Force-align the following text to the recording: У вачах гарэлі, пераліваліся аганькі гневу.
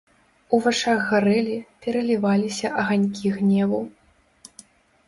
У 0.55 0.59
вачах 0.67 0.99
гарэлі, 1.11 1.57
пераліваліся 1.83 2.67
аганькі 2.81 3.35
гневу. 3.39 3.85